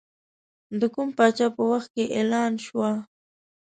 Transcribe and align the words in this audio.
د 0.79 0.81
کوم 0.93 1.09
پاچا 1.17 1.47
په 1.55 1.63
وخت 1.71 1.89
کې 1.95 2.05
اعلان 2.17 2.53
شوه. 2.65 2.91